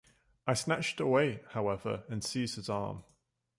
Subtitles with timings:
[0.47, 3.03] I snatched it away, however, and seized his arm.